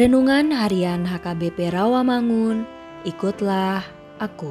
[0.00, 2.64] Renungan Harian HKBP Rawamangun,
[3.04, 3.84] ikutlah
[4.16, 4.48] aku.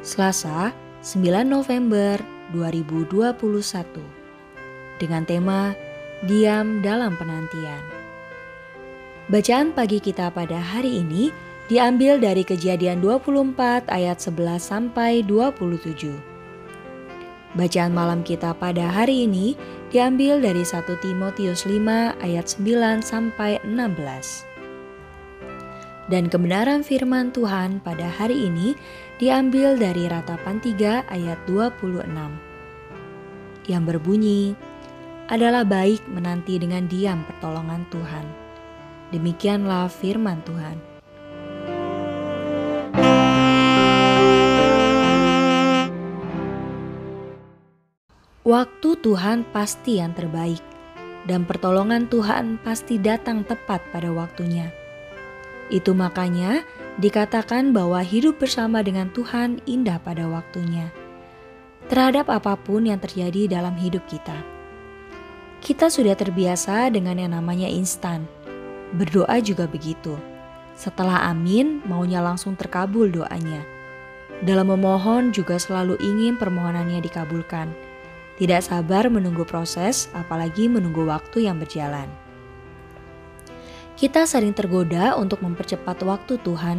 [0.00, 0.72] Selasa,
[1.04, 2.16] 9 November
[2.56, 4.00] 2021.
[4.96, 5.76] Dengan tema
[6.24, 7.84] Diam dalam penantian.
[9.28, 11.28] Bacaan pagi kita pada hari ini
[11.68, 16.35] diambil dari Kejadian 24 ayat 11 sampai 27.
[17.56, 19.56] Bacaan malam kita pada hari ini
[19.88, 24.44] diambil dari 1 Timotius 5 ayat 9 sampai 16.
[26.12, 28.76] Dan kebenaran firman Tuhan pada hari ini
[29.16, 32.04] diambil dari Ratapan 3 ayat 26.
[33.64, 34.52] Yang berbunyi,
[35.26, 38.26] adalah baik menanti dengan diam pertolongan Tuhan.
[39.10, 40.95] Demikianlah firman Tuhan.
[48.46, 50.62] Waktu Tuhan pasti yang terbaik,
[51.26, 54.70] dan pertolongan Tuhan pasti datang tepat pada waktunya.
[55.66, 56.62] Itu makanya
[57.02, 60.94] dikatakan bahwa hidup bersama dengan Tuhan indah pada waktunya,
[61.90, 64.38] terhadap apa pun yang terjadi dalam hidup kita.
[65.58, 68.30] Kita sudah terbiasa dengan yang namanya instan.
[68.94, 70.14] Berdoa juga begitu.
[70.78, 73.66] Setelah amin, maunya langsung terkabul doanya.
[74.38, 77.85] Dalam memohon juga selalu ingin permohonannya dikabulkan
[78.36, 82.08] tidak sabar menunggu proses, apalagi menunggu waktu yang berjalan.
[83.96, 86.76] Kita sering tergoda untuk mempercepat waktu Tuhan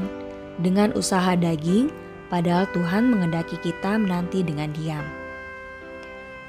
[0.61, 1.89] dengan usaha daging,
[2.29, 5.05] padahal Tuhan mengendaki kita menanti dengan diam.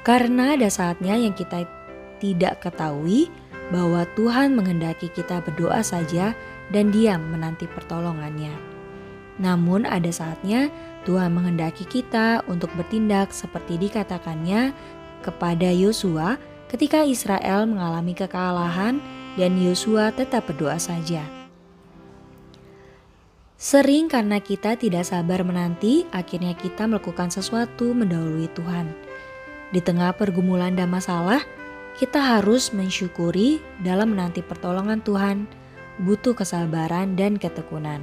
[0.05, 1.65] Karena ada saatnya yang kita
[2.21, 3.33] tidak ketahui
[3.73, 6.37] bahwa Tuhan menghendaki kita berdoa saja
[6.69, 8.53] dan diam menanti pertolongannya.
[9.39, 10.67] Namun ada saatnya
[11.07, 14.75] Tuhan menghendaki kita untuk bertindak seperti dikatakannya
[15.21, 19.01] kepada Yosua ketika Israel mengalami kekalahan
[19.35, 21.25] dan Yosua tetap berdoa saja.
[23.59, 28.87] Sering karena kita tidak sabar menanti, akhirnya kita melakukan sesuatu mendahului Tuhan.
[29.75, 31.43] Di tengah pergumulan dan masalah,
[31.99, 35.43] kita harus mensyukuri dalam menanti pertolongan Tuhan,
[35.99, 37.99] butuh kesabaran dan ketekunan.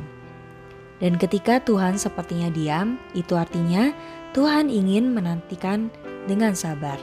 [1.00, 3.97] Dan ketika Tuhan sepertinya diam, itu artinya
[4.37, 5.88] Tuhan ingin menantikan
[6.26, 6.98] dengan sabar.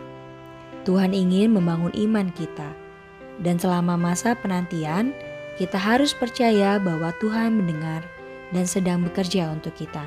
[0.83, 2.75] Tuhan ingin membangun iman kita,
[3.39, 5.15] dan selama masa penantian,
[5.55, 8.03] kita harus percaya bahwa Tuhan mendengar
[8.51, 10.05] dan sedang bekerja untuk kita.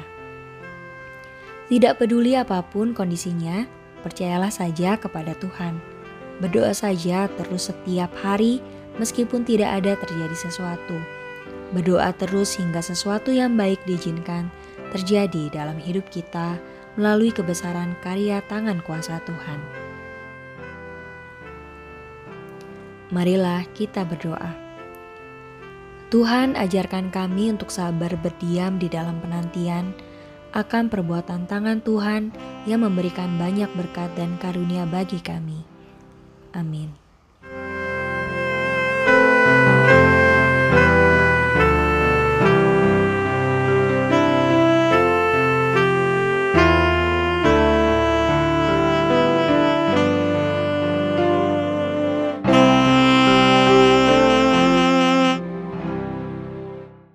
[1.67, 3.67] Tidak peduli apa pun kondisinya,
[4.07, 5.83] percayalah saja kepada Tuhan.
[6.39, 8.63] Berdoa saja terus setiap hari,
[9.03, 10.95] meskipun tidak ada terjadi sesuatu.
[11.75, 14.47] Berdoa terus hingga sesuatu yang baik diizinkan
[14.95, 16.55] terjadi dalam hidup kita
[16.97, 19.61] melalui kebesaran karya tangan kuasa Tuhan.
[23.15, 24.53] Marilah kita berdoa.
[26.11, 29.95] Tuhan ajarkan kami untuk sabar berdiam di dalam penantian
[30.57, 32.33] akan perbuatan tangan Tuhan
[32.65, 35.63] yang memberikan banyak berkat dan karunia bagi kami.
[36.57, 37.06] Amin.